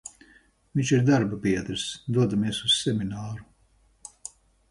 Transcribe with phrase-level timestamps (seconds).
[0.77, 1.85] Vinš ir darbabiedrs,
[2.17, 3.47] dodamies uz semināru.